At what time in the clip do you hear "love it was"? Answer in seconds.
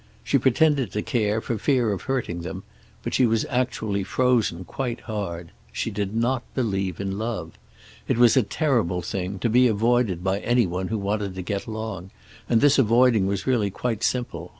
7.19-8.35